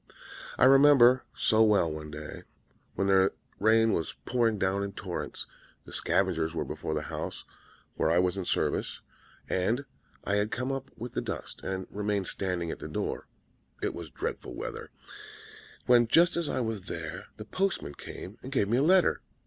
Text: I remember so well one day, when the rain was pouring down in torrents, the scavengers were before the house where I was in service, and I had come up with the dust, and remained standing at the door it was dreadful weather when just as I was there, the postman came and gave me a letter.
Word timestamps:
I 0.57 0.65
remember 0.65 1.25
so 1.35 1.61
well 1.61 1.91
one 1.91 2.09
day, 2.09 2.41
when 2.95 3.05
the 3.05 3.33
rain 3.59 3.93
was 3.93 4.15
pouring 4.25 4.57
down 4.57 4.81
in 4.81 4.93
torrents, 4.93 5.45
the 5.85 5.93
scavengers 5.93 6.55
were 6.55 6.65
before 6.65 6.95
the 6.95 7.03
house 7.03 7.45
where 7.97 8.09
I 8.09 8.17
was 8.17 8.35
in 8.35 8.45
service, 8.45 9.01
and 9.47 9.85
I 10.23 10.37
had 10.37 10.49
come 10.49 10.71
up 10.71 10.89
with 10.97 11.13
the 11.13 11.21
dust, 11.21 11.61
and 11.61 11.85
remained 11.91 12.25
standing 12.25 12.71
at 12.71 12.79
the 12.79 12.87
door 12.87 13.27
it 13.83 13.93
was 13.93 14.09
dreadful 14.09 14.55
weather 14.55 14.89
when 15.85 16.07
just 16.07 16.35
as 16.35 16.49
I 16.49 16.61
was 16.61 16.85
there, 16.85 17.27
the 17.37 17.45
postman 17.45 17.93
came 17.93 18.39
and 18.41 18.51
gave 18.51 18.67
me 18.69 18.77
a 18.77 18.81
letter. 18.81 19.21